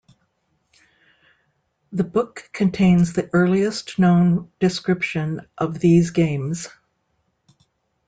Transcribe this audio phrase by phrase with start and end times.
[1.91, 6.69] The book contains the earliest known description of these games.